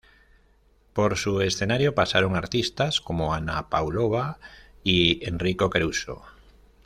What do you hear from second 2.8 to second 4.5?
como Anna Pavlova